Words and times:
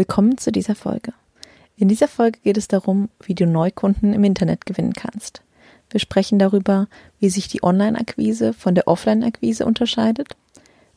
Willkommen 0.00 0.38
zu 0.38 0.50
dieser 0.50 0.74
Folge. 0.74 1.12
In 1.76 1.88
dieser 1.88 2.08
Folge 2.08 2.38
geht 2.42 2.56
es 2.56 2.68
darum, 2.68 3.10
wie 3.22 3.34
du 3.34 3.46
Neukunden 3.46 4.14
im 4.14 4.24
Internet 4.24 4.64
gewinnen 4.64 4.94
kannst. 4.94 5.42
Wir 5.90 6.00
sprechen 6.00 6.38
darüber, 6.38 6.88
wie 7.18 7.28
sich 7.28 7.48
die 7.48 7.62
Online-Akquise 7.62 8.54
von 8.54 8.74
der 8.74 8.88
Offline-Akquise 8.88 9.66
unterscheidet, 9.66 10.28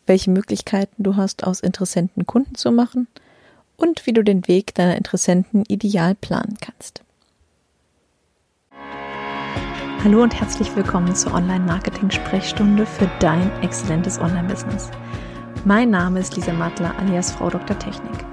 welche 0.08 0.32
Möglichkeiten 0.32 1.04
du 1.04 1.18
hast, 1.18 1.44
aus 1.44 1.60
Interessenten 1.60 2.26
Kunden 2.26 2.56
zu 2.56 2.72
machen 2.72 3.10
und 3.76 4.08
wie 4.08 4.14
du 4.14 4.24
den 4.24 4.48
Weg 4.48 4.74
deiner 4.74 4.96
Interessenten 4.96 5.66
ideal 5.68 6.16
planen 6.16 6.56
kannst. 6.62 7.04
Hallo 10.02 10.24
und 10.24 10.34
herzlich 10.34 10.74
willkommen 10.78 11.14
zur 11.14 11.34
Online-Marketing-Sprechstunde 11.34 12.86
für 12.86 13.12
dein 13.20 13.52
exzellentes 13.64 14.18
Online-Business. 14.18 14.92
Mein 15.66 15.90
Name 15.90 16.22
ist 16.22 16.38
Lisa 16.38 16.54
Mattler 16.54 16.98
alias 16.98 17.34
Frau 17.34 17.50
Dr. 17.50 17.78
Technik. 17.78 18.33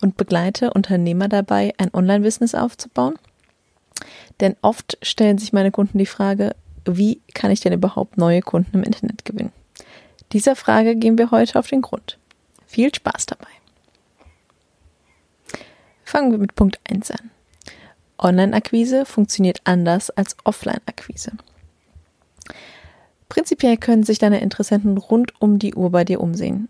und 0.00 0.16
begleite 0.16 0.72
Unternehmer 0.72 1.28
dabei, 1.28 1.74
ein 1.78 1.92
Online-Business 1.92 2.54
aufzubauen. 2.54 3.18
Denn 4.40 4.56
oft 4.62 4.98
stellen 5.02 5.38
sich 5.38 5.52
meine 5.52 5.70
Kunden 5.70 5.98
die 5.98 6.06
Frage, 6.06 6.54
wie 6.84 7.20
kann 7.34 7.50
ich 7.50 7.60
denn 7.60 7.72
überhaupt 7.72 8.16
neue 8.16 8.40
Kunden 8.40 8.76
im 8.76 8.82
Internet 8.82 9.24
gewinnen? 9.24 9.52
Dieser 10.32 10.56
Frage 10.56 10.96
gehen 10.96 11.18
wir 11.18 11.30
heute 11.30 11.58
auf 11.58 11.68
den 11.68 11.82
Grund. 11.82 12.18
Viel 12.66 12.94
Spaß 12.94 13.26
dabei. 13.26 13.48
Fangen 16.04 16.30
wir 16.30 16.38
mit 16.38 16.54
Punkt 16.54 16.78
1 16.88 17.10
an. 17.10 17.30
Online-Akquise 18.18 19.04
funktioniert 19.04 19.60
anders 19.64 20.10
als 20.10 20.36
Offline-Akquise. 20.44 21.32
Prinzipiell 23.28 23.76
können 23.76 24.04
sich 24.04 24.18
deine 24.18 24.40
Interessenten 24.40 24.96
rund 24.96 25.40
um 25.40 25.58
die 25.58 25.74
Uhr 25.74 25.90
bei 25.90 26.04
dir 26.04 26.20
umsehen. 26.20 26.68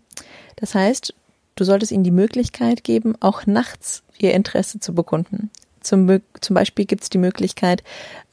Das 0.57 0.75
heißt, 0.75 1.13
Du 1.59 1.65
solltest 1.65 1.91
ihnen 1.91 2.05
die 2.05 2.11
Möglichkeit 2.11 2.85
geben, 2.85 3.15
auch 3.19 3.45
nachts 3.45 4.01
ihr 4.17 4.33
Interesse 4.33 4.79
zu 4.79 4.95
bekunden. 4.95 5.51
Zum, 5.81 6.21
zum 6.39 6.53
Beispiel 6.53 6.85
gibt 6.85 7.03
es 7.03 7.09
die 7.09 7.17
Möglichkeit 7.17 7.83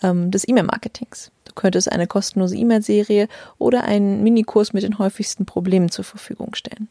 ähm, 0.01 0.31
des 0.31 0.47
E-Mail-Marketings. 0.47 1.33
Du 1.45 1.53
könntest 1.55 1.91
eine 1.91 2.07
kostenlose 2.07 2.57
E-Mail-Serie 2.57 3.27
oder 3.59 3.83
einen 3.83 4.23
Minikurs 4.23 4.73
mit 4.73 4.85
den 4.85 5.01
häufigsten 5.01 5.45
Problemen 5.45 5.91
zur 5.91 6.05
Verfügung 6.05 6.55
stellen. 6.55 6.87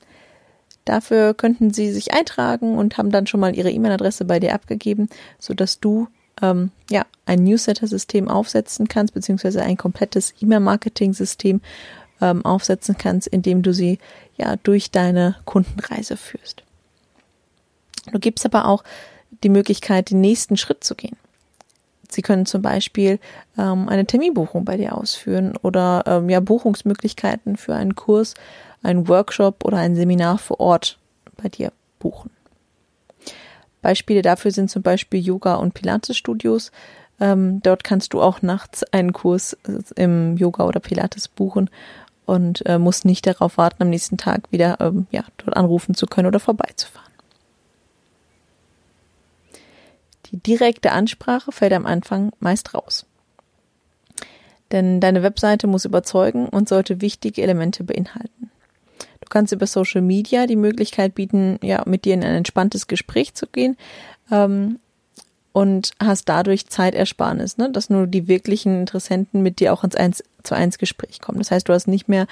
Dafür 0.84 1.34
könnten 1.36 1.74
sie 1.74 1.94
sich 1.94 2.14
eintragen 2.14 2.78
und 2.78 2.98
haben 2.98 3.12
dann 3.12 3.28
schon 3.28 3.40
mal 3.40 3.56
ihre 3.56 3.72
E-Mail-Adresse 3.72 4.26
bei 4.26 4.42
dir 4.42 4.54
abgegeben, 4.54 5.08
sodass 5.40 5.80
du 5.80 6.10
ähm, 6.42 6.72
ja, 6.90 7.06
ein 7.26 7.46
Newsletter-System 7.46 8.28
aufsetzen 8.28 8.90
kannst, 8.90 9.14
beziehungsweise 9.14 9.62
ein 9.62 9.78
komplettes 9.78 10.34
E-Mail-Marketing-System 10.42 11.62
ähm, 12.22 12.46
aufsetzen 12.46 12.98
kannst, 12.98 13.28
indem 13.28 13.62
du 13.62 13.74
sie 13.74 14.00
ja 14.38 14.56
durch 14.58 14.92
deine 14.92 15.36
Kundenreise 15.46 16.18
führst. 16.18 16.64
Du 18.12 18.20
gibst 18.20 18.46
aber 18.46 18.68
auch 18.68 18.84
die 19.44 19.50
Möglichkeit, 19.50 20.12
den 20.12 20.22
nächsten 20.22 20.58
Schritt 20.58 20.84
zu 20.84 20.96
gehen. 20.96 21.18
Sie 22.10 22.22
können 22.22 22.46
zum 22.46 22.62
Beispiel 22.62 23.20
ähm, 23.58 23.90
eine 23.90 24.06
Terminbuchung 24.06 24.64
bei 24.64 24.78
dir 24.78 24.98
ausführen 24.98 25.58
oder 25.62 26.04
ähm, 26.06 26.30
ja 26.30 26.40
Buchungsmöglichkeiten 26.40 27.58
für 27.58 27.76
einen 27.76 27.96
Kurs, 27.96 28.36
einen 28.84 29.08
Workshop 29.08 29.66
oder 29.66 29.78
ein 29.78 29.96
Seminar 29.96 30.38
vor 30.38 30.60
Ort 30.60 30.98
bei 31.36 31.50
dir 31.50 31.72
buchen. 32.00 32.30
Beispiele 33.82 34.22
dafür 34.22 34.52
sind 34.52 34.70
zum 34.70 34.82
Beispiel 34.82 35.20
Yoga- 35.20 35.56
und 35.56 35.74
Pilates-Studios. 35.74 36.72
Ähm, 37.20 37.62
dort 37.62 37.84
kannst 37.84 38.14
du 38.14 38.22
auch 38.22 38.42
nachts 38.42 38.84
einen 38.92 39.14
Kurs 39.14 39.58
im 39.96 40.38
Yoga 40.38 40.66
oder 40.66 40.80
Pilates 40.80 41.28
buchen 41.28 41.70
und 42.26 42.66
äh, 42.66 42.80
muss 42.80 43.06
nicht 43.06 43.28
darauf 43.28 43.58
warten, 43.58 43.84
am 43.84 43.90
nächsten 43.90 44.18
Tag 44.18 44.52
wieder 44.52 44.78
ähm, 44.80 45.08
ja, 45.12 45.24
dort 45.38 45.56
anrufen 45.56 45.96
zu 45.96 46.06
können 46.06 46.28
oder 46.28 46.40
vorbeizufahren. 46.40 47.06
Die 50.32 50.38
direkte 50.38 50.92
Ansprache 50.92 51.52
fällt 51.52 51.74
am 51.74 51.86
Anfang 51.86 52.32
meist 52.40 52.74
raus. 52.74 53.06
Denn 54.72 55.00
deine 55.00 55.22
Webseite 55.24 55.68
muss 55.68 55.86
überzeugen 55.86 56.50
und 56.50 56.68
sollte 56.68 57.02
wichtige 57.02 57.44
Elemente 57.44 57.84
beinhalten. 57.84 58.50
Du 59.22 59.30
kannst 59.30 59.54
über 59.54 59.68
Social 59.68 60.02
Media 60.02 60.48
die 60.48 60.56
Möglichkeit 60.56 61.16
bieten, 61.16 61.60
ja, 61.62 61.84
mit 61.86 62.06
dir 62.06 62.16
in 62.16 62.24
ein 62.24 62.36
entspanntes 62.36 62.88
Gespräch 62.88 63.34
zu 63.36 63.48
gehen, 63.48 63.78
ähm, 64.32 64.80
und 65.56 65.92
hast 66.04 66.28
dadurch 66.28 66.68
Zeitersparnis, 66.68 67.58
ne? 67.58 67.72
dass 67.72 67.90
nur 67.90 68.08
die 68.08 68.28
wirklichen 68.28 68.78
Interessenten 68.82 69.42
mit 69.42 69.62
dir 69.62 69.72
auch 69.72 69.86
ins 69.86 69.96
eins 69.96 70.22
zu 70.46 70.56
eins 70.56 70.78
Gespräch 70.78 71.22
kommen. 71.22 71.40
Das 71.40 71.52
heißt, 71.52 71.68
du 71.68 71.74
hast 71.74 71.88
nicht 71.88 72.08
mehr 72.08 72.28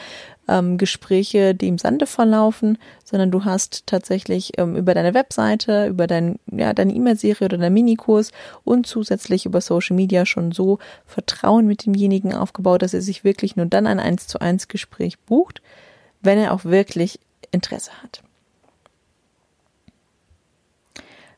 ähm, 0.48 0.78
Gespräche, 0.78 1.56
die 1.56 1.68
im 1.68 1.78
Sande 1.78 2.06
verlaufen, 2.06 2.78
sondern 3.04 3.32
du 3.32 3.46
hast 3.46 3.88
tatsächlich 3.88 4.54
ähm, 4.58 4.76
über 4.76 4.94
deine 4.94 5.14
Webseite, 5.14 5.88
über 5.88 6.08
dein, 6.08 6.40
ja, 6.52 6.74
deine 6.74 6.94
E-Mail-Serie 6.94 7.46
oder 7.46 7.58
deinen 7.58 7.74
Minikurs 7.74 8.32
und 8.64 8.88
zusätzlich 8.88 9.46
über 9.46 9.62
Social 9.62 9.96
Media 9.96 10.26
schon 10.26 10.52
so 10.52 10.80
Vertrauen 11.06 11.68
mit 11.68 11.86
demjenigen 11.86 12.34
aufgebaut, 12.34 12.82
dass 12.82 12.94
er 12.94 13.02
sich 13.02 13.24
wirklich 13.24 13.56
nur 13.56 13.66
dann 13.66 13.88
ein 13.88 14.00
eins 14.00 14.28
zu 14.28 14.40
eins 14.40 14.68
Gespräch 14.68 15.20
bucht, 15.20 15.62
wenn 16.22 16.38
er 16.38 16.54
auch 16.54 16.66
wirklich 16.66 17.20
Interesse 17.52 17.92
hat. 18.02 18.24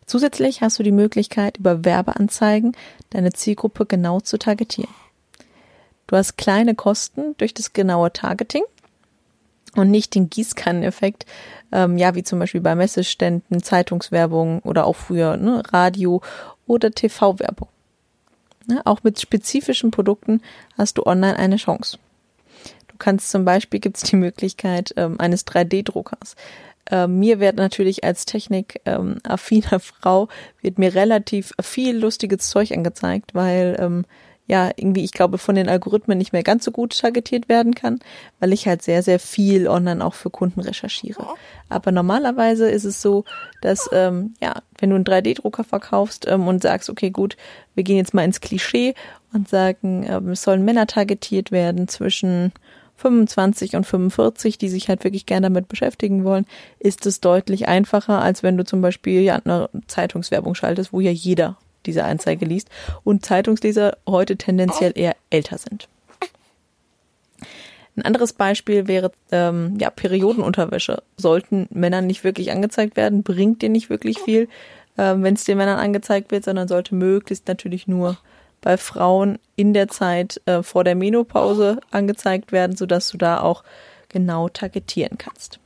Zusätzlich 0.06 0.62
hast 0.62 0.78
du 0.78 0.84
die 0.84 0.92
Möglichkeit, 0.92 1.58
über 1.58 1.84
Werbeanzeigen 1.84 2.74
deine 3.10 3.34
Zielgruppe 3.34 3.86
genau 3.86 4.20
zu 4.20 4.38
targetieren. 4.38 4.94
Du 6.08 6.16
hast 6.16 6.38
kleine 6.38 6.76
Kosten 6.76 7.36
durch 7.38 7.54
das 7.54 7.74
genaue 7.74 8.14
Targeting 8.14 8.64
und 9.76 9.92
nicht 9.92 10.16
den 10.16 10.30
Gießkanneneffekt, 10.30 11.26
ähm, 11.72 11.98
ja, 11.98 12.16
wie 12.16 12.24
zum 12.24 12.40
Beispiel 12.40 12.62
bei 12.62 12.76
Messeständen, 12.76 13.62
Zeitungswerbung 13.62 14.60
oder 14.60 14.86
auch 14.86 14.96
früher 14.96 15.38
ne, 15.38 15.64
Radio 15.72 16.22
oder 16.68 16.92
TV-Werbung. 16.92 17.68
Ne, 18.68 18.82
auch 18.86 19.04
mit 19.04 19.20
spezifischen 19.20 19.92
Produkten 19.92 20.42
hast 20.78 20.98
du 20.98 21.06
online 21.06 21.38
eine 21.38 21.58
Chance. 21.58 21.98
Du 22.88 22.96
kannst 22.98 23.30
zum 23.30 23.44
Beispiel, 23.44 23.80
gibt 23.80 23.98
es 23.98 24.04
die 24.04 24.16
Möglichkeit 24.16 24.94
ähm, 24.96 25.20
eines 25.20 25.46
3D-Druckers. 25.46 26.36
Äh, 26.90 27.08
mir 27.08 27.40
wird 27.40 27.58
natürlich 27.58 28.04
als 28.04 28.26
technikaffiner 28.26 29.74
ähm, 29.74 29.80
Frau 30.02 30.30
wird 30.62 30.80
mir 30.80 30.94
relativ 30.96 31.54
viel 31.62 31.98
lustiges 31.98 32.50
Zeug 32.50 32.72
angezeigt, 32.72 33.34
weil 33.34 33.76
ähm, 33.80 34.06
ja 34.48 34.72
irgendwie 34.76 35.04
ich 35.04 35.12
glaube 35.12 35.38
von 35.38 35.56
den 35.56 35.70
Algorithmen 35.70 36.18
nicht 36.18 36.34
mehr 36.34 36.44
ganz 36.44 36.64
so 36.66 36.72
gut 36.72 36.98
targetiert 36.98 37.50
werden 37.50 37.74
kann, 37.74 38.00
weil 38.40 38.54
ich 38.54 38.68
halt 38.68 38.82
sehr 38.82 39.02
sehr 39.02 39.20
viel 39.20 39.68
online 39.68 40.04
auch 40.04 40.14
für 40.14 40.30
Kunden 40.30 40.60
recherchiere. 40.60 41.26
Aber 41.70 41.92
normalerweise 41.92 42.70
ist 42.70 42.86
es 42.86 43.02
so, 43.02 43.26
dass 43.62 43.90
ähm, 43.92 44.36
ja 44.42 44.62
wenn 44.80 44.90
du 44.90 44.96
einen 44.96 45.06
3D-Drucker 45.06 45.64
verkaufst 45.64 46.28
ähm, 46.28 46.48
und 46.48 46.62
sagst 46.62 46.90
okay 46.90 47.10
gut 47.10 47.38
wir 47.74 47.84
gehen 47.84 47.98
jetzt 47.98 48.14
mal 48.14 48.24
ins 48.24 48.42
Klischee 48.42 48.94
und 49.34 49.50
sagen 49.50 50.06
ähm, 50.08 50.30
es 50.30 50.44
sollen 50.44 50.64
Männer 50.64 50.88
targetiert 50.88 51.52
werden 51.52 51.88
zwischen 51.88 52.52
25 52.98 53.76
und 53.76 53.86
45, 53.86 54.58
die 54.58 54.70
sich 54.70 54.88
halt 54.88 55.04
wirklich 55.04 55.26
gerne 55.26 55.48
damit 55.48 55.68
beschäftigen 55.68 56.24
wollen, 56.24 56.46
ist 56.80 57.06
es 57.06 57.20
deutlich 57.20 57.68
einfacher, 57.68 58.22
als 58.22 58.42
wenn 58.42 58.58
du 58.58 58.64
zum 58.64 58.82
Beispiel 58.82 59.22
ja 59.22 59.36
eine 59.44 59.70
Zeitungswerbung 59.88 60.56
schaltest, 60.56 60.94
wo 60.94 61.02
ja 61.02 61.12
jeder 61.12 61.58
diese 61.86 62.04
Anzeige 62.04 62.46
liest 62.46 62.70
und 63.04 63.26
Zeitungsleser 63.26 63.98
heute 64.08 64.38
tendenziell 64.38 64.94
eher 64.96 65.16
älter 65.30 65.58
sind. 65.58 65.88
Ein 67.98 68.04
anderes 68.04 68.34
Beispiel 68.34 68.88
wäre 68.88 69.12
ähm, 69.32 69.78
ja 69.80 69.90
Periodenunterwäsche. 69.90 71.02
Sollten 71.16 71.68
Männern 71.72 72.08
nicht 72.08 72.24
wirklich 72.24 72.52
angezeigt 72.52 72.98
werden, 72.98 73.24
bringt 73.24 73.62
dir 73.62 73.70
nicht 73.70 73.90
wirklich 73.90 74.20
viel, 74.20 74.50
äh, 74.98 75.16
wenn 75.16 75.36
es 75.36 75.46
den 75.46 75.58
Männern 75.58 75.80
angezeigt 75.80 76.32
wird, 76.32 76.44
sondern 76.44 76.68
sollte 76.68 76.94
möglichst 76.94 77.48
natürlich 77.48 77.88
nur 77.88 78.18
bei 78.60 78.78
Frauen 78.78 79.40
in 79.56 79.74
der 79.74 79.88
Zeit 79.88 80.42
äh, 80.46 80.62
vor 80.62 80.84
der 80.84 80.96
Menopause 80.96 81.80
angezeigt 81.92 82.52
werden, 82.52 82.76
sodass 82.76 83.10
du 83.10 83.18
da 83.18 83.40
auch 83.40 83.64
genau 84.10 84.50
targetieren 84.50 85.18
kannst. 85.18 85.60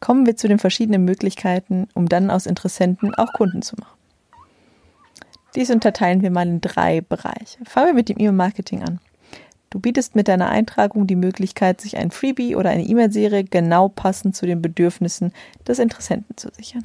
Kommen 0.00 0.26
wir 0.26 0.36
zu 0.36 0.48
den 0.48 0.58
verschiedenen 0.58 1.04
Möglichkeiten, 1.04 1.88
um 1.94 2.08
dann 2.08 2.30
aus 2.30 2.46
Interessenten 2.46 3.14
auch 3.14 3.32
Kunden 3.32 3.62
zu 3.62 3.76
machen. 3.76 3.98
Dies 5.54 5.70
unterteilen 5.70 6.22
wir 6.22 6.30
mal 6.30 6.46
in 6.46 6.60
drei 6.60 7.00
Bereiche. 7.00 7.58
Fangen 7.64 7.88
wir 7.88 7.94
mit 7.94 8.08
dem 8.08 8.18
E-Mail-Marketing 8.18 8.82
an. 8.82 9.00
Du 9.70 9.80
bietest 9.80 10.14
mit 10.14 10.28
deiner 10.28 10.48
Eintragung 10.48 11.06
die 11.06 11.16
Möglichkeit, 11.16 11.80
sich 11.80 11.96
ein 11.96 12.10
Freebie 12.10 12.56
oder 12.56 12.70
eine 12.70 12.84
E-Mail-Serie 12.84 13.44
genau 13.44 13.88
passend 13.88 14.34
zu 14.34 14.46
den 14.46 14.62
Bedürfnissen 14.62 15.32
des 15.66 15.78
Interessenten 15.78 16.36
zu 16.36 16.48
sichern. 16.52 16.84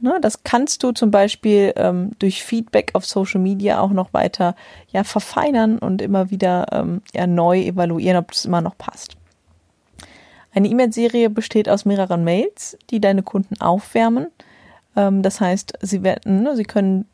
Ne, 0.00 0.18
das 0.20 0.42
kannst 0.42 0.82
du 0.82 0.92
zum 0.92 1.10
Beispiel 1.10 1.72
ähm, 1.76 2.10
durch 2.18 2.44
Feedback 2.44 2.90
auf 2.92 3.06
Social 3.06 3.40
Media 3.40 3.80
auch 3.80 3.92
noch 3.92 4.12
weiter 4.12 4.54
ja, 4.88 5.02
verfeinern 5.02 5.78
und 5.78 6.02
immer 6.02 6.30
wieder 6.30 6.66
ähm, 6.72 7.00
ja, 7.14 7.26
neu 7.26 7.60
evaluieren, 7.60 8.18
ob 8.18 8.32
es 8.32 8.44
immer 8.44 8.60
noch 8.60 8.76
passt. 8.76 9.16
Eine 10.54 10.68
E-Mail-Serie 10.68 11.30
besteht 11.30 11.68
aus 11.68 11.84
mehreren 11.84 12.22
Mails, 12.22 12.78
die 12.90 13.00
deine 13.00 13.24
Kunden 13.24 13.60
aufwärmen. 13.60 14.28
Ähm, 14.96 15.22
das 15.22 15.40
heißt, 15.40 15.78
sie 15.80 16.02
werden, 16.04 16.42
ne, 16.42 16.54
sie 16.54 16.62
können 16.62 17.08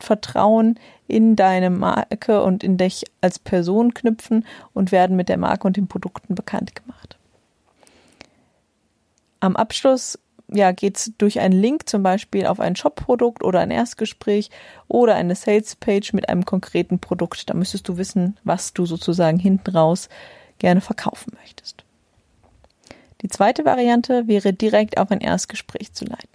Vertrauen 0.00 0.78
in 1.06 1.36
deine 1.36 1.70
Marke 1.70 2.42
und 2.42 2.64
in 2.64 2.78
dich 2.78 3.04
als 3.20 3.38
Person 3.38 3.94
knüpfen 3.94 4.44
und 4.72 4.90
werden 4.90 5.14
mit 5.16 5.28
der 5.28 5.36
Marke 5.36 5.66
und 5.66 5.76
den 5.76 5.86
Produkten 5.86 6.34
bekannt 6.34 6.74
gemacht. 6.74 7.16
Am 9.38 9.56
Abschluss 9.56 10.18
ja, 10.52 10.72
geht 10.72 10.96
es 10.96 11.12
durch 11.16 11.38
einen 11.38 11.58
Link 11.58 11.88
zum 11.88 12.02
Beispiel 12.02 12.46
auf 12.46 12.58
ein 12.58 12.74
Shop-Produkt 12.74 13.44
oder 13.44 13.60
ein 13.60 13.70
Erstgespräch 13.70 14.50
oder 14.88 15.14
eine 15.14 15.36
Sales-Page 15.36 16.12
mit 16.12 16.28
einem 16.28 16.44
konkreten 16.44 16.98
Produkt. 16.98 17.48
Da 17.48 17.54
müsstest 17.54 17.88
du 17.88 17.98
wissen, 17.98 18.36
was 18.42 18.72
du 18.72 18.84
sozusagen 18.84 19.38
hinten 19.38 19.70
raus 19.70 20.08
gerne 20.58 20.80
verkaufen 20.80 21.32
möchtest. 21.40 21.84
Die 23.22 23.28
zweite 23.28 23.64
Variante 23.64 24.26
wäre 24.26 24.52
direkt 24.52 24.98
auf 24.98 25.10
ein 25.10 25.20
Erstgespräch 25.20 25.92
zu 25.92 26.04
leiten. 26.04 26.28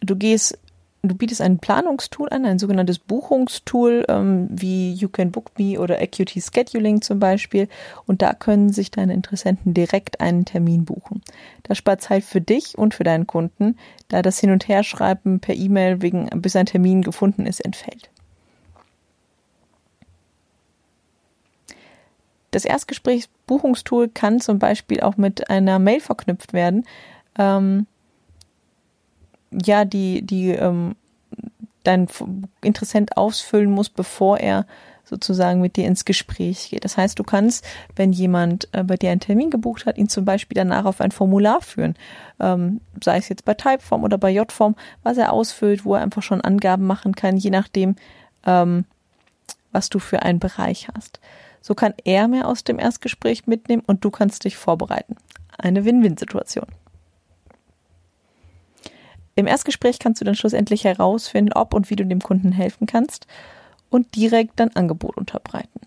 Du 0.00 0.16
gehst 0.16 0.58
du 1.02 1.16
bietest 1.16 1.40
ein 1.40 1.58
Planungstool 1.58 2.28
an, 2.30 2.46
ein 2.46 2.58
sogenanntes 2.58 2.98
Buchungstool 2.98 4.04
ähm, 4.08 4.46
wie 4.50 4.92
You 4.92 5.08
Can 5.08 5.32
Book 5.32 5.50
Me 5.58 5.78
oder 5.78 6.00
Acuity 6.00 6.40
Scheduling 6.40 7.02
zum 7.02 7.18
Beispiel. 7.18 7.68
Und 8.06 8.22
da 8.22 8.32
können 8.32 8.72
sich 8.72 8.90
deine 8.90 9.12
Interessenten 9.12 9.74
direkt 9.74 10.20
einen 10.20 10.44
Termin 10.44 10.84
buchen. 10.84 11.22
Das 11.64 11.78
spart 11.78 12.02
Zeit 12.02 12.22
für 12.24 12.40
dich 12.40 12.78
und 12.78 12.94
für 12.94 13.04
deinen 13.04 13.26
Kunden, 13.26 13.76
da 14.08 14.22
das 14.22 14.38
Hin- 14.38 14.52
und 14.52 14.68
Herschreiben 14.68 15.40
per 15.40 15.56
E-Mail 15.56 16.02
wegen, 16.02 16.28
bis 16.40 16.56
ein 16.56 16.66
Termin 16.66 17.02
gefunden 17.02 17.46
ist, 17.46 17.64
entfällt. 17.64 18.11
Das 22.52 22.64
Erstgesprächsbuchungstool 22.64 24.08
kann 24.08 24.40
zum 24.40 24.58
Beispiel 24.58 25.00
auch 25.00 25.16
mit 25.16 25.50
einer 25.50 25.78
Mail 25.78 26.00
verknüpft 26.00 26.52
werden. 26.52 26.86
Ähm, 27.36 27.86
ja, 29.50 29.84
die, 29.84 30.22
die 30.22 30.50
ähm, 30.50 30.94
dein 31.82 32.08
Interessent 32.62 33.16
ausfüllen 33.16 33.70
muss, 33.70 33.88
bevor 33.88 34.38
er 34.38 34.66
sozusagen 35.04 35.60
mit 35.60 35.76
dir 35.76 35.86
ins 35.86 36.04
Gespräch 36.04 36.70
geht. 36.70 36.84
Das 36.84 36.96
heißt, 36.96 37.18
du 37.18 37.24
kannst, 37.24 37.66
wenn 37.96 38.12
jemand 38.12 38.68
äh, 38.72 38.84
bei 38.84 38.96
dir 38.96 39.10
einen 39.10 39.20
Termin 39.20 39.50
gebucht 39.50 39.84
hat, 39.84 39.98
ihn 39.98 40.08
zum 40.08 40.24
Beispiel 40.24 40.54
danach 40.54 40.84
auf 40.84 41.00
ein 41.00 41.10
Formular 41.10 41.60
führen, 41.60 41.96
ähm, 42.38 42.80
sei 43.02 43.18
es 43.18 43.28
jetzt 43.28 43.44
bei 43.44 43.54
Typeform 43.54 44.04
oder 44.04 44.16
bei 44.16 44.30
J-Form, 44.30 44.76
was 45.02 45.18
er 45.18 45.32
ausfüllt, 45.32 45.84
wo 45.84 45.94
er 45.94 46.02
einfach 46.02 46.22
schon 46.22 46.40
Angaben 46.40 46.86
machen 46.86 47.14
kann, 47.14 47.36
je 47.36 47.50
nachdem, 47.50 47.96
ähm, 48.46 48.84
was 49.72 49.88
du 49.88 49.98
für 49.98 50.22
einen 50.22 50.38
Bereich 50.38 50.88
hast. 50.94 51.20
So 51.62 51.74
kann 51.74 51.94
er 52.04 52.28
mehr 52.28 52.48
aus 52.48 52.64
dem 52.64 52.78
Erstgespräch 52.78 53.46
mitnehmen 53.46 53.84
und 53.86 54.04
du 54.04 54.10
kannst 54.10 54.44
dich 54.44 54.56
vorbereiten. 54.56 55.16
Eine 55.56 55.84
Win-Win-Situation. 55.84 56.66
Im 59.34 59.46
Erstgespräch 59.46 59.98
kannst 59.98 60.20
du 60.20 60.24
dann 60.24 60.34
schlussendlich 60.34 60.84
herausfinden, 60.84 61.52
ob 61.54 61.72
und 61.72 61.88
wie 61.88 61.96
du 61.96 62.04
dem 62.04 62.20
Kunden 62.20 62.52
helfen 62.52 62.86
kannst 62.86 63.26
und 63.88 64.14
direkt 64.16 64.60
dein 64.60 64.74
Angebot 64.76 65.16
unterbreiten. 65.16 65.80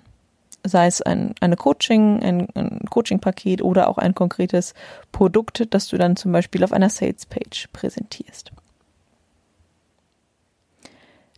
Sei 0.63 0.87
es 0.87 1.01
ein 1.01 1.35
eine 1.41 1.57
Coaching, 1.57 2.23
ein, 2.23 2.47
ein 2.55 2.79
Coaching-Paket 2.89 3.61
oder 3.61 3.87
auch 3.87 3.99
ein 3.99 4.15
konkretes 4.15 4.73
Produkt, 5.11 5.67
das 5.71 5.87
du 5.89 5.97
dann 5.97 6.15
zum 6.15 6.31
Beispiel 6.31 6.63
auf 6.63 6.71
einer 6.71 6.89
Sales-Page 6.89 7.67
präsentierst. 7.71 8.51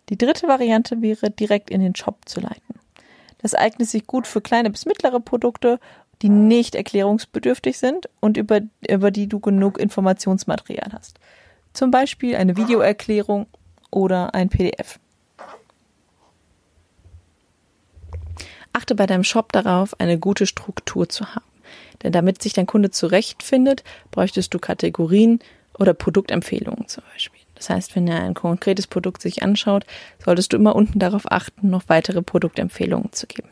Die 0.09 0.17
dritte 0.17 0.47
Variante 0.47 1.01
wäre, 1.01 1.29
direkt 1.29 1.69
in 1.69 1.81
den 1.81 1.95
Shop 1.95 2.19
zu 2.25 2.39
leiten. 2.39 2.66
Das 3.47 3.55
eignet 3.55 3.87
sich 3.87 4.05
gut 4.05 4.27
für 4.27 4.41
kleine 4.41 4.69
bis 4.69 4.85
mittlere 4.85 5.21
Produkte, 5.21 5.79
die 6.21 6.27
nicht 6.27 6.75
erklärungsbedürftig 6.75 7.77
sind 7.77 8.09
und 8.19 8.35
über, 8.35 8.59
über 8.89 9.09
die 9.09 9.27
du 9.27 9.39
genug 9.39 9.79
Informationsmaterial 9.79 10.91
hast. 10.91 11.17
Zum 11.71 11.89
Beispiel 11.89 12.35
eine 12.35 12.57
Videoerklärung 12.57 13.45
oder 13.89 14.35
ein 14.35 14.49
PDF. 14.49 14.99
Achte 18.73 18.95
bei 18.95 19.05
deinem 19.05 19.23
Shop 19.23 19.53
darauf, 19.53 19.97
eine 19.97 20.19
gute 20.19 20.45
Struktur 20.45 21.07
zu 21.07 21.33
haben. 21.33 21.45
Denn 22.03 22.11
damit 22.11 22.41
sich 22.41 22.51
dein 22.51 22.67
Kunde 22.67 22.91
zurechtfindet, 22.91 23.85
bräuchtest 24.11 24.53
du 24.53 24.59
Kategorien 24.59 25.39
oder 25.79 25.93
Produktempfehlungen 25.93 26.89
zum 26.89 27.05
Beispiel. 27.13 27.46
Das 27.57 27.69
heißt, 27.69 27.95
wenn 27.95 28.07
er 28.07 28.21
ein 28.21 28.33
konkretes 28.33 28.87
Produkt 28.87 29.21
sich 29.21 29.43
anschaut, 29.43 29.85
solltest 30.23 30.53
du 30.53 30.57
immer 30.57 30.75
unten 30.75 30.99
darauf 30.99 31.31
achten, 31.31 31.69
noch 31.69 31.83
weitere 31.87 32.21
Produktempfehlungen 32.21 33.11
zu 33.11 33.27
geben. 33.27 33.49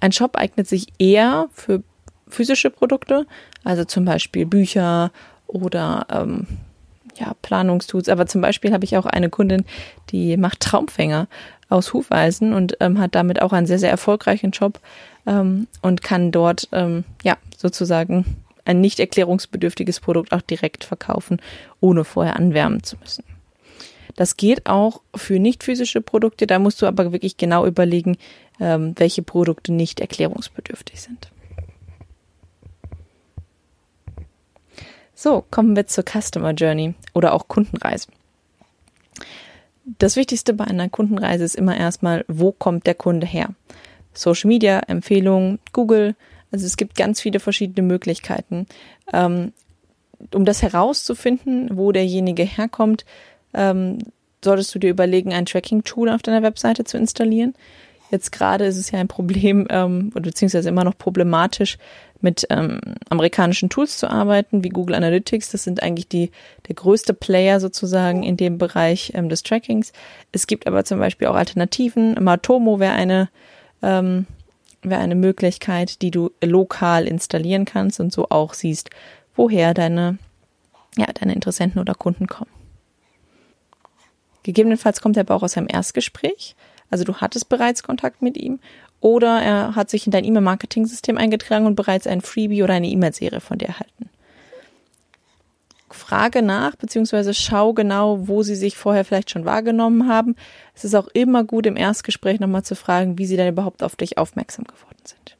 Ein 0.00 0.12
Shop 0.12 0.36
eignet 0.36 0.68
sich 0.68 0.88
eher 0.98 1.48
für 1.52 1.82
physische 2.28 2.70
Produkte, 2.70 3.26
also 3.64 3.84
zum 3.84 4.04
Beispiel 4.04 4.46
Bücher 4.46 5.10
oder 5.46 6.06
ähm, 6.10 6.46
ja, 7.16 7.34
Planungstools. 7.42 8.08
Aber 8.08 8.26
zum 8.26 8.40
Beispiel 8.40 8.72
habe 8.72 8.84
ich 8.84 8.96
auch 8.96 9.06
eine 9.06 9.30
Kundin, 9.30 9.64
die 10.10 10.36
macht 10.36 10.60
Traumfänger 10.60 11.26
aus 11.68 11.92
Hufeisen 11.92 12.52
und 12.52 12.76
ähm, 12.80 12.98
hat 12.98 13.14
damit 13.14 13.42
auch 13.42 13.52
einen 13.52 13.66
sehr, 13.66 13.78
sehr 13.78 13.90
erfolgreichen 13.90 14.50
Job 14.50 14.80
ähm, 15.26 15.66
und 15.82 16.02
kann 16.02 16.32
dort 16.32 16.68
ähm, 16.72 17.04
ja 17.22 17.36
sozusagen 17.56 18.24
ein 18.68 18.80
nicht 18.80 19.00
erklärungsbedürftiges 19.00 20.00
Produkt 20.00 20.32
auch 20.32 20.42
direkt 20.42 20.84
verkaufen, 20.84 21.40
ohne 21.80 22.04
vorher 22.04 22.36
anwärmen 22.36 22.82
zu 22.82 22.96
müssen. 22.98 23.24
Das 24.14 24.36
geht 24.36 24.66
auch 24.66 25.00
für 25.14 25.38
nicht 25.38 25.64
physische 25.64 26.00
Produkte, 26.00 26.46
da 26.46 26.58
musst 26.58 26.82
du 26.82 26.86
aber 26.86 27.12
wirklich 27.12 27.36
genau 27.36 27.66
überlegen, 27.66 28.16
ähm, 28.60 28.94
welche 28.96 29.22
Produkte 29.22 29.72
nicht 29.72 30.00
erklärungsbedürftig 30.00 31.00
sind. 31.00 31.30
So, 35.14 35.44
kommen 35.50 35.74
wir 35.74 35.86
zur 35.86 36.04
Customer 36.04 36.52
Journey 36.52 36.94
oder 37.14 37.32
auch 37.32 37.48
Kundenreise. 37.48 38.08
Das 39.98 40.16
Wichtigste 40.16 40.52
bei 40.52 40.64
einer 40.64 40.88
Kundenreise 40.88 41.44
ist 41.44 41.56
immer 41.56 41.76
erstmal, 41.76 42.24
wo 42.28 42.52
kommt 42.52 42.86
der 42.86 42.94
Kunde 42.94 43.26
her? 43.26 43.48
Social 44.12 44.48
Media, 44.48 44.80
Empfehlungen, 44.80 45.58
Google. 45.72 46.14
Also 46.50 46.66
es 46.66 46.76
gibt 46.76 46.96
ganz 46.96 47.20
viele 47.20 47.40
verschiedene 47.40 47.86
Möglichkeiten. 47.86 48.66
Ähm, 49.12 49.52
um 50.34 50.44
das 50.44 50.62
herauszufinden, 50.62 51.76
wo 51.76 51.92
derjenige 51.92 52.42
herkommt, 52.42 53.04
ähm, 53.54 53.98
solltest 54.42 54.74
du 54.74 54.78
dir 54.78 54.90
überlegen, 54.90 55.32
ein 55.32 55.46
Tracking-Tool 55.46 56.08
auf 56.08 56.22
deiner 56.22 56.42
Webseite 56.42 56.84
zu 56.84 56.96
installieren. 56.96 57.54
Jetzt 58.10 58.32
gerade 58.32 58.64
ist 58.64 58.78
es 58.78 58.90
ja 58.90 58.98
ein 58.98 59.08
Problem, 59.08 59.66
ähm, 59.70 60.10
beziehungsweise 60.10 60.68
immer 60.68 60.84
noch 60.84 60.96
problematisch, 60.96 61.78
mit 62.20 62.46
ähm, 62.50 62.80
amerikanischen 63.10 63.68
Tools 63.68 63.98
zu 63.98 64.10
arbeiten, 64.10 64.64
wie 64.64 64.70
Google 64.70 64.96
Analytics. 64.96 65.50
Das 65.50 65.62
sind 65.62 65.82
eigentlich 65.82 66.08
die 66.08 66.30
der 66.66 66.74
größte 66.74 67.14
Player 67.14 67.60
sozusagen 67.60 68.24
in 68.24 68.36
dem 68.36 68.58
Bereich 68.58 69.12
ähm, 69.14 69.28
des 69.28 69.44
Trackings. 69.44 69.92
Es 70.32 70.46
gibt 70.46 70.66
aber 70.66 70.84
zum 70.84 70.98
Beispiel 70.98 71.28
auch 71.28 71.36
Alternativen. 71.36 72.16
Matomo 72.20 72.80
wäre 72.80 72.94
eine 72.94 73.28
ähm, 73.82 74.26
wäre 74.82 75.00
eine 75.00 75.14
Möglichkeit, 75.14 76.02
die 76.02 76.10
du 76.10 76.30
lokal 76.42 77.06
installieren 77.06 77.64
kannst 77.64 78.00
und 78.00 78.12
so 78.12 78.28
auch 78.30 78.54
siehst, 78.54 78.90
woher 79.34 79.74
deine 79.74 80.18
ja 80.96 81.06
deine 81.12 81.34
Interessenten 81.34 81.80
oder 81.80 81.94
Kunden 81.94 82.26
kommen. 82.26 82.50
Gegebenenfalls 84.42 85.00
kommt 85.00 85.16
er 85.16 85.22
aber 85.22 85.34
auch 85.34 85.42
aus 85.42 85.56
einem 85.56 85.68
Erstgespräch. 85.70 86.56
Also 86.90 87.04
du 87.04 87.16
hattest 87.16 87.48
bereits 87.48 87.82
Kontakt 87.82 88.22
mit 88.22 88.36
ihm 88.36 88.60
oder 89.00 89.40
er 89.40 89.76
hat 89.76 89.90
sich 89.90 90.06
in 90.06 90.12
dein 90.12 90.24
E-Mail-Marketing-System 90.24 91.18
eingetragen 91.18 91.66
und 91.66 91.76
bereits 91.76 92.06
ein 92.06 92.20
Freebie 92.20 92.62
oder 92.62 92.74
eine 92.74 92.88
E-Mail-Serie 92.88 93.40
von 93.40 93.58
dir 93.58 93.68
erhalten. 93.68 94.07
Frage 96.08 96.42
nach, 96.42 96.76
beziehungsweise 96.76 97.34
schau 97.34 97.74
genau, 97.74 98.28
wo 98.28 98.42
sie 98.42 98.54
sich 98.54 98.76
vorher 98.76 99.04
vielleicht 99.04 99.30
schon 99.30 99.44
wahrgenommen 99.44 100.08
haben. 100.08 100.36
Es 100.74 100.84
ist 100.84 100.94
auch 100.94 101.08
immer 101.08 101.44
gut, 101.44 101.66
im 101.66 101.76
Erstgespräch 101.76 102.40
nochmal 102.40 102.64
zu 102.64 102.76
fragen, 102.76 103.18
wie 103.18 103.26
sie 103.26 103.36
denn 103.36 103.52
überhaupt 103.52 103.82
auf 103.82 103.94
dich 103.94 104.16
aufmerksam 104.16 104.64
geworden 104.64 105.02
sind. 105.04 105.36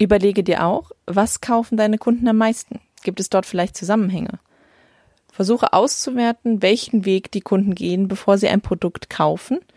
Überlege 0.00 0.42
dir 0.42 0.64
auch, 0.64 0.90
was 1.06 1.40
kaufen 1.40 1.76
deine 1.76 1.98
Kunden 1.98 2.26
am 2.26 2.38
meisten? 2.38 2.80
Gibt 3.04 3.20
es 3.20 3.30
dort 3.30 3.46
vielleicht 3.46 3.76
Zusammenhänge? 3.76 4.40
Versuche 5.30 5.72
auszuwerten, 5.72 6.62
welchen 6.62 7.04
Weg 7.04 7.30
die 7.30 7.40
Kunden 7.40 7.74
gehen, 7.74 8.08
bevor 8.08 8.36
sie 8.36 8.48
ein 8.48 8.62
Produkt 8.62 9.10
kaufen– 9.10 9.60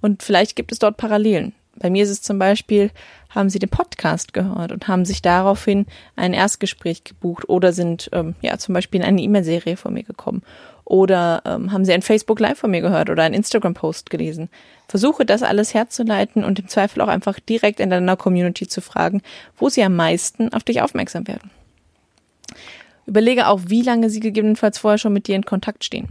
und 0.00 0.22
vielleicht 0.22 0.56
gibt 0.56 0.72
es 0.72 0.78
dort 0.78 0.96
Parallelen. 0.96 1.54
Bei 1.80 1.90
mir 1.90 2.04
ist 2.04 2.10
es 2.10 2.22
zum 2.22 2.38
Beispiel, 2.38 2.92
haben 3.30 3.50
sie 3.50 3.58
den 3.58 3.68
Podcast 3.68 4.32
gehört 4.32 4.70
und 4.70 4.86
haben 4.86 5.04
sich 5.04 5.22
daraufhin 5.22 5.86
ein 6.14 6.34
Erstgespräch 6.34 7.02
gebucht 7.02 7.48
oder 7.48 7.72
sind 7.72 8.10
ähm, 8.12 8.34
ja 8.42 8.58
zum 8.58 8.74
Beispiel 8.74 9.00
in 9.00 9.06
eine 9.06 9.20
E-Mail-Serie 9.20 9.76
von 9.76 9.94
mir 9.94 10.04
gekommen 10.04 10.42
oder 10.84 11.42
ähm, 11.46 11.72
haben 11.72 11.84
sie 11.84 11.92
ein 11.92 12.02
Facebook 12.02 12.40
Live 12.40 12.58
von 12.58 12.70
mir 12.70 12.80
gehört 12.80 13.10
oder 13.10 13.22
einen 13.22 13.34
Instagram-Post 13.34 14.10
gelesen. 14.10 14.50
Versuche 14.88 15.24
das 15.24 15.42
alles 15.44 15.72
herzuleiten 15.72 16.44
und 16.44 16.58
im 16.58 16.68
Zweifel 16.68 17.00
auch 17.00 17.08
einfach 17.08 17.38
direkt 17.38 17.78
in 17.78 17.90
deiner 17.90 18.16
Community 18.16 18.66
zu 18.66 18.80
fragen, 18.80 19.22
wo 19.56 19.68
sie 19.68 19.84
am 19.84 19.94
meisten 19.94 20.52
auf 20.52 20.64
dich 20.64 20.82
aufmerksam 20.82 21.28
werden. 21.28 21.50
Überlege 23.06 23.46
auch, 23.46 23.60
wie 23.66 23.82
lange 23.82 24.10
sie 24.10 24.20
gegebenenfalls 24.20 24.78
vorher 24.78 24.98
schon 24.98 25.12
mit 25.12 25.28
dir 25.28 25.36
in 25.36 25.44
Kontakt 25.44 25.84
stehen. 25.84 26.08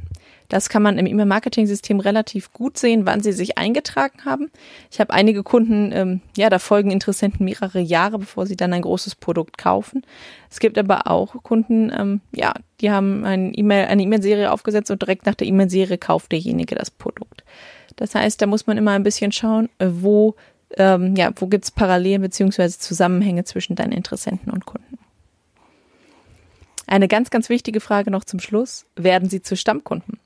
Das 0.49 0.67
kann 0.67 0.81
man 0.81 0.97
im 0.97 1.05
E-Mail-Marketing-System 1.05 1.99
relativ 1.99 2.51
gut 2.51 2.77
sehen, 2.77 3.05
wann 3.05 3.21
sie 3.21 3.31
sich 3.31 3.59
eingetragen 3.59 4.25
haben. 4.25 4.49
Ich 4.91 4.99
habe 4.99 5.13
einige 5.13 5.43
Kunden, 5.43 5.91
ähm, 5.93 6.21
ja, 6.35 6.49
da 6.49 6.57
folgen 6.57 6.89
Interessenten 6.89 7.45
mehrere 7.45 7.79
Jahre, 7.79 8.17
bevor 8.17 8.47
sie 8.47 8.57
dann 8.57 8.73
ein 8.73 8.81
großes 8.81 9.15
Produkt 9.15 9.59
kaufen. 9.59 10.01
Es 10.49 10.59
gibt 10.59 10.79
aber 10.79 11.05
auch 11.05 11.35
Kunden, 11.43 11.91
ähm, 11.95 12.21
ja, 12.31 12.53
die 12.81 12.89
haben 12.89 13.25
ein 13.25 13.53
e 13.53 13.61
eine 13.61 14.01
E-Mail-Serie 14.01 14.51
aufgesetzt 14.51 14.89
und 14.89 15.01
direkt 15.01 15.27
nach 15.27 15.35
der 15.35 15.47
E-Mail-Serie 15.47 15.99
kauft 15.99 16.31
derjenige 16.31 16.73
das 16.73 16.89
Produkt. 16.89 17.43
Das 17.95 18.15
heißt, 18.15 18.41
da 18.41 18.47
muss 18.47 18.65
man 18.65 18.77
immer 18.77 18.91
ein 18.91 19.03
bisschen 19.03 19.31
schauen, 19.31 19.69
äh, 19.77 19.87
wo, 19.91 20.35
ähm, 20.77 21.15
ja, 21.15 21.31
wo 21.35 21.45
gibt's 21.45 21.69
Parallelen 21.69 22.23
beziehungsweise 22.23 22.79
Zusammenhänge 22.79 23.43
zwischen 23.43 23.75
deinen 23.75 23.91
Interessenten 23.91 24.51
und 24.51 24.65
Kunden. 24.65 24.97
Eine 26.87 27.07
ganz, 27.07 27.29
ganz 27.29 27.49
wichtige 27.49 27.81
Frage 27.81 28.09
noch 28.09 28.23
zum 28.23 28.39
Schluss. 28.39 28.87
Werden 28.95 29.29
sie 29.29 29.43
zu 29.43 29.55
Stammkunden? 29.55 30.17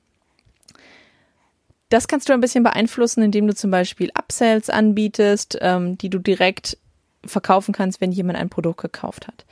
Das 1.93 2.07
kannst 2.07 2.27
du 2.27 2.33
ein 2.33 2.41
bisschen 2.41 2.63
beeinflussen, 2.63 3.21
indem 3.21 3.45
du 3.45 3.53
zum 3.53 3.69
Beispiel 3.69 4.09
Upsells 4.15 4.71
anbietest, 4.71 5.59
ähm, 5.61 5.95
die 5.99 6.09
du 6.09 6.17
direkt 6.17 6.75
verkaufen 7.23 7.71
kannst, 7.71 8.01
wenn 8.01 8.11
jemand 8.11 8.39
ein 8.39 8.49
Produkt 8.49 8.81
gekauft 8.81 9.27
hat. 9.27 9.45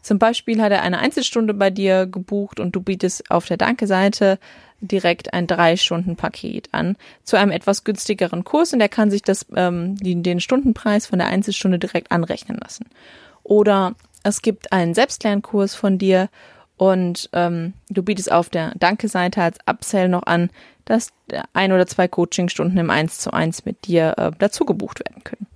Zum 0.00 0.20
Beispiel 0.20 0.62
hat 0.62 0.70
er 0.70 0.82
eine 0.82 1.00
Einzelstunde 1.00 1.54
bei 1.54 1.70
dir 1.70 2.06
gebucht 2.06 2.60
und 2.60 2.76
du 2.76 2.82
bietest 2.82 3.28
auf 3.32 3.46
der 3.46 3.56
Danke-Seite 3.56 4.38
direkt 4.80 5.32
ein 5.34 5.48
Drei-Stunden-Paket 5.48 6.68
an 6.70 6.94
zu 7.24 7.36
einem 7.36 7.50
etwas 7.50 7.82
günstigeren 7.82 8.44
Kurs 8.44 8.72
und 8.72 8.80
er 8.80 8.88
kann 8.88 9.10
sich 9.10 9.22
das, 9.22 9.46
ähm, 9.56 9.96
den 9.96 10.38
Stundenpreis 10.38 11.08
von 11.08 11.18
der 11.18 11.26
Einzelstunde 11.26 11.80
direkt 11.80 12.12
anrechnen 12.12 12.58
lassen. 12.58 12.86
Oder 13.42 13.96
es 14.22 14.40
gibt 14.40 14.70
einen 14.70 14.94
Selbstlernkurs 14.94 15.74
von 15.74 15.98
dir 15.98 16.28
und 16.76 17.28
ähm, 17.32 17.72
du 17.90 18.04
bietest 18.04 18.30
auf 18.30 18.50
der 18.50 18.72
Danke-Seite 18.76 19.42
als 19.42 19.58
Upsell 19.66 20.08
noch 20.08 20.22
an, 20.26 20.48
dass 20.88 21.12
ein 21.52 21.72
oder 21.72 21.86
zwei 21.86 22.08
Coachingstunden 22.08 22.78
im 22.78 22.88
1 22.88 23.18
zu 23.18 23.30
1 23.30 23.66
mit 23.66 23.86
dir 23.86 24.14
äh, 24.16 24.30
dazu 24.38 24.64
gebucht 24.64 25.00
werden 25.00 25.22
können. 25.22 25.46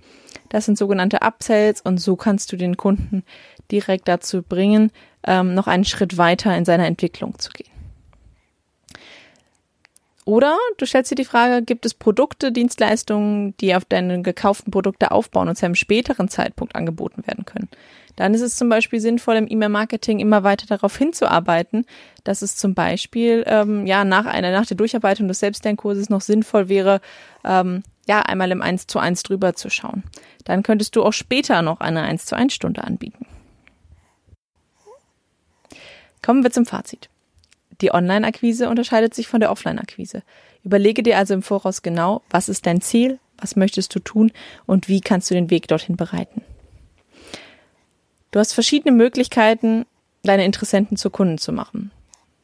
Das 0.49 0.65
sind 0.65 0.77
sogenannte 0.77 1.23
Upsells 1.23 1.81
und 1.81 1.97
so 1.97 2.15
kannst 2.15 2.51
du 2.51 2.55
den 2.55 2.77
Kunden 2.77 3.23
direkt 3.71 4.07
dazu 4.07 4.43
bringen, 4.43 4.91
ähm, 5.25 5.55
noch 5.55 5.65
einen 5.65 5.85
Schritt 5.85 6.19
weiter 6.19 6.55
in 6.55 6.65
seiner 6.65 6.85
Entwicklung 6.85 7.39
zu 7.39 7.49
gehen. 7.49 7.72
Oder 10.25 10.57
du 10.77 10.85
stellst 10.85 11.11
dir 11.11 11.15
die 11.15 11.25
Frage, 11.25 11.63
gibt 11.63 11.85
es 11.85 11.93
Produkte, 11.93 12.51
Dienstleistungen, 12.51 13.55
die 13.57 13.75
auf 13.75 13.83
deine 13.85 14.21
gekauften 14.21 14.71
Produkte 14.71 15.11
aufbauen 15.11 15.49
und 15.49 15.57
zu 15.57 15.65
einem 15.65 15.75
späteren 15.75 16.29
Zeitpunkt 16.29 16.75
angeboten 16.75 17.27
werden 17.27 17.45
können? 17.45 17.67
Dann 18.15 18.33
ist 18.33 18.41
es 18.41 18.55
zum 18.55 18.69
Beispiel 18.69 18.99
sinnvoll, 18.99 19.35
im 19.35 19.47
E-Mail-Marketing 19.49 20.19
immer 20.19 20.43
weiter 20.43 20.67
darauf 20.67 20.95
hinzuarbeiten, 20.95 21.85
dass 22.23 22.41
es 22.41 22.55
zum 22.55 22.73
Beispiel 22.75 23.43
ähm, 23.47 23.87
ja 23.87 24.05
nach 24.05 24.25
einer 24.25 24.51
nach 24.51 24.67
der 24.67 24.77
Durcharbeitung 24.77 25.27
des 25.27 25.39
Selbstlernkurses 25.39 26.09
noch 26.09 26.21
sinnvoll 26.21 26.69
wäre, 26.69 27.01
ähm, 27.43 27.83
ja 28.07 28.21
einmal 28.21 28.51
im 28.51 28.61
1 28.61 28.87
zu 28.87 28.99
1 28.99 29.23
drüber 29.23 29.55
zu 29.55 29.69
schauen. 29.69 30.03
Dann 30.43 30.61
könntest 30.61 30.95
du 30.95 31.03
auch 31.03 31.13
später 31.13 31.61
noch 31.63 31.79
eine 31.79 32.03
1 32.03 32.25
zu 32.25 32.35
1 32.35 32.53
Stunde 32.53 32.83
anbieten. 32.83 33.25
Kommen 36.21 36.43
wir 36.43 36.51
zum 36.51 36.65
Fazit. 36.65 37.09
Die 37.83 37.93
Online-Akquise 37.93 38.69
unterscheidet 38.69 39.13
sich 39.13 39.27
von 39.27 39.41
der 39.41 39.51
Offline-Akquise. 39.51 40.23
Überlege 40.63 41.03
dir 41.03 41.17
also 41.17 41.33
im 41.33 41.43
Voraus 41.43 41.81
genau, 41.81 42.21
was 42.29 42.47
ist 42.47 42.65
dein 42.65 42.79
Ziel, 42.79 43.19
was 43.37 43.57
möchtest 43.57 43.93
du 43.93 43.99
tun 43.99 44.31
und 44.65 44.87
wie 44.87 45.01
kannst 45.01 45.29
du 45.29 45.35
den 45.35 45.49
Weg 45.49 45.67
dorthin 45.67 45.97
bereiten. 45.97 46.43
Du 48.31 48.39
hast 48.39 48.53
verschiedene 48.53 48.95
Möglichkeiten, 48.95 49.85
deine 50.21 50.45
Interessenten 50.45 50.95
zu 50.95 51.09
Kunden 51.09 51.37
zu 51.37 51.51
machen. 51.51 51.91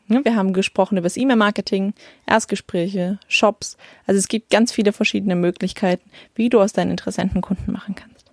Wir 0.09 0.35
haben 0.35 0.51
gesprochen 0.51 0.97
über 0.97 1.05
das 1.05 1.15
E-Mail-Marketing, 1.15 1.93
Erstgespräche, 2.27 3.17
Shops. 3.29 3.77
Also 4.07 4.19
es 4.19 4.27
gibt 4.27 4.49
ganz 4.49 4.73
viele 4.73 4.91
verschiedene 4.91 5.37
Möglichkeiten, 5.37 6.09
wie 6.35 6.49
du 6.49 6.59
aus 6.59 6.73
deinen 6.73 6.91
Interessenten 6.91 7.39
Kunden 7.39 7.71
machen 7.71 7.95
kannst. 7.95 8.29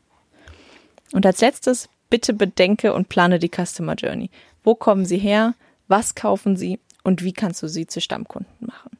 Und 1.12 1.25
als 1.25 1.40
letztes, 1.40 1.88
bitte 2.10 2.32
bedenke 2.32 2.92
und 2.94 3.08
plane 3.08 3.38
die 3.38 3.50
Customer 3.50 3.94
Journey. 3.94 4.28
Wo 4.64 4.75
kommen 4.75 5.04
sie 5.06 5.18
her? 5.18 5.54
Was 5.86 6.16
kaufen 6.16 6.56
sie? 6.56 6.80
Und 7.06 7.22
wie 7.22 7.32
kannst 7.32 7.62
du 7.62 7.68
sie 7.68 7.86
zu 7.86 8.00
Stammkunden 8.00 8.52
machen? 8.60 8.90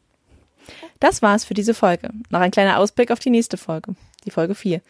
Das 1.01 1.23
war's 1.23 1.45
für 1.45 1.55
diese 1.55 1.75
Folge. 1.75 2.11
Noch 2.31 2.41
ein 2.41 2.51
kleiner 2.51 2.79
Ausblick 2.79 3.11
auf 3.11 3.19
die 3.19 3.31
nächste 3.31 3.57
Folge, 3.57 3.95
die 4.25 4.31
Folge 4.31 4.55
4. 4.55 4.81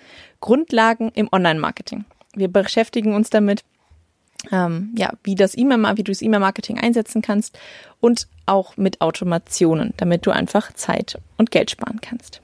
Grundlagen 0.40 1.10
im 1.14 1.28
Online-Marketing 1.32 2.04
wir 2.36 2.48
beschäftigen 2.48 3.14
uns 3.14 3.30
damit, 3.30 3.64
ähm, 4.52 4.94
ja, 4.96 5.12
wie 5.24 5.34
das 5.34 5.56
E-Mail, 5.56 5.96
wie 5.96 6.04
du 6.04 6.12
das 6.12 6.22
E-Mail-Marketing 6.22 6.78
einsetzen 6.78 7.22
kannst 7.22 7.58
und 8.00 8.28
auch 8.44 8.76
mit 8.76 9.00
Automationen, 9.00 9.94
damit 9.96 10.26
du 10.26 10.30
einfach 10.30 10.72
Zeit 10.74 11.18
und 11.38 11.50
Geld 11.50 11.70
sparen 11.70 12.00
kannst. 12.00 12.40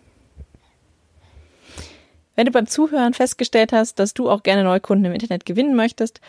Wenn 2.35 2.47
du 2.47 2.53
beim 2.53 2.67
Zuhören 2.67 3.13
festgestellt 3.13 3.73
hast, 3.73 3.99
dass 3.99 4.15
du 4.15 4.31
auch 4.31 4.43
gerne 4.43 4.65
Neukunden 4.65 5.05
im 5.05 5.13
Internet 5.13 5.45
gewinnen 5.45 5.77
möchtest, 5.77 6.21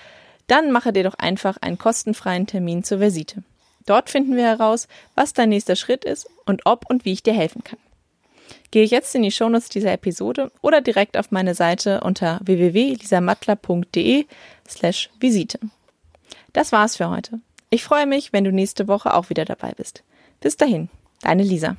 dann 0.47 0.71
mache 0.71 0.91
dir 0.91 1.03
doch 1.03 1.15
einfach 1.15 1.57
einen 1.61 1.77
kostenfreien 1.77 2.45
Termin 2.45 2.83
zur 2.83 2.99
Visite. 2.99 3.43
Dort 3.85 4.09
finden 4.09 4.35
wir 4.35 4.43
heraus, 4.43 4.87
was 5.15 5.33
dein 5.33 5.49
nächster 5.49 5.75
Schritt 5.75 6.05
ist 6.05 6.29
und 6.45 6.65
ob 6.65 6.89
und 6.89 7.05
wie 7.05 7.13
ich 7.13 7.23
dir 7.23 7.33
helfen 7.33 7.63
kann. 7.63 7.79
Gehe 8.71 8.85
jetzt 8.85 9.13
in 9.15 9.23
die 9.23 9.31
Shownotes 9.31 9.69
dieser 9.69 9.91
Episode 9.91 10.51
oder 10.61 10.81
direkt 10.81 11.17
auf 11.17 11.31
meine 11.31 11.53
Seite 11.53 12.01
unter 12.01 12.39
www.lisamattler.de 12.43 14.25
slash 14.67 15.09
Visite. 15.19 15.59
Das 16.53 16.71
war's 16.71 16.97
für 16.97 17.09
heute. 17.09 17.39
Ich 17.69 17.83
freue 17.83 18.05
mich, 18.05 18.33
wenn 18.33 18.43
du 18.43 18.51
nächste 18.51 18.87
Woche 18.87 19.13
auch 19.13 19.29
wieder 19.29 19.45
dabei 19.45 19.71
bist. 19.75 20.03
Bis 20.39 20.57
dahin, 20.57 20.89
deine 21.21 21.43
Lisa. 21.43 21.77